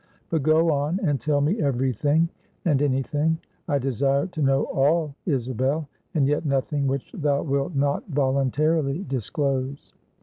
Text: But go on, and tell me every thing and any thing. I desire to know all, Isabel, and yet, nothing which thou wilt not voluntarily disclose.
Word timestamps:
But 0.31 0.41
go 0.41 0.71
on, 0.71 0.99
and 1.03 1.21
tell 1.21 1.41
me 1.41 1.61
every 1.61 1.93
thing 1.93 2.27
and 2.65 2.81
any 2.81 3.03
thing. 3.03 3.37
I 3.67 3.77
desire 3.77 4.25
to 4.25 4.41
know 4.41 4.63
all, 4.63 5.13
Isabel, 5.27 5.87
and 6.15 6.25
yet, 6.27 6.43
nothing 6.43 6.87
which 6.87 7.11
thou 7.11 7.43
wilt 7.43 7.75
not 7.75 8.07
voluntarily 8.07 9.05
disclose. 9.07 9.93